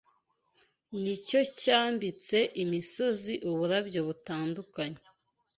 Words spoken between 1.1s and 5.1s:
cyo cyambitse imisozi uburabyo butandukanye